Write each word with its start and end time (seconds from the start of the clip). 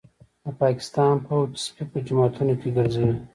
د 0.43 0.45
پاکستان 0.61 1.13
پوځ 1.25 1.49
سپي 1.65 1.83
په 1.91 1.97
جوماتونو 2.07 2.53
کي 2.61 2.69
ګرځوي 2.77 3.13